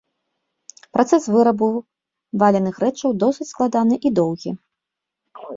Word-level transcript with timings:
Працэс 0.97 1.27
вырабу 1.35 1.67
валяных 2.45 2.75
рэчаў 2.85 3.15
досыць 3.25 3.49
складаны 3.53 3.95
і 4.09 4.17
доўгі. 4.23 4.51